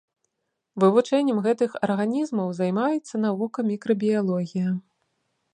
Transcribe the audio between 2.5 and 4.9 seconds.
займаецца навука мікрабіялогія.